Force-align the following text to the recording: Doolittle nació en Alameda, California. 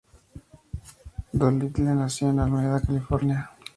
Doolittle 1.31 1.93
nació 1.93 2.31
en 2.31 2.39
Alameda, 2.39 2.81
California. 2.81 3.51